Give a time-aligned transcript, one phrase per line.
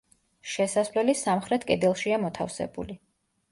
[0.53, 3.01] შესასვლელი სამხრეთ კედელშია მოთავსებული.